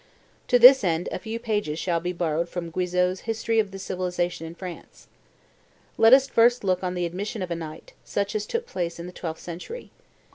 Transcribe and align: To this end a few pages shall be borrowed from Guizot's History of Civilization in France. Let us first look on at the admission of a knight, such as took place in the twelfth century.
To 0.47 0.57
this 0.57 0.83
end 0.83 1.07
a 1.11 1.19
few 1.19 1.37
pages 1.37 1.77
shall 1.77 1.99
be 1.99 2.11
borrowed 2.11 2.49
from 2.49 2.71
Guizot's 2.71 3.19
History 3.29 3.59
of 3.59 3.79
Civilization 3.79 4.47
in 4.47 4.55
France. 4.55 5.07
Let 5.95 6.11
us 6.11 6.25
first 6.27 6.63
look 6.63 6.83
on 6.83 6.93
at 6.93 6.95
the 6.95 7.05
admission 7.05 7.43
of 7.43 7.51
a 7.51 7.55
knight, 7.55 7.93
such 8.03 8.33
as 8.33 8.47
took 8.47 8.65
place 8.65 8.97
in 8.97 9.05
the 9.05 9.11
twelfth 9.13 9.41
century. 9.41 9.91